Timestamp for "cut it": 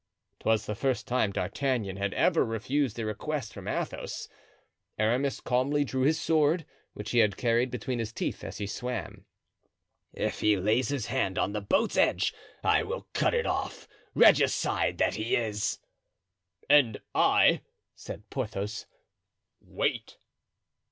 13.13-13.45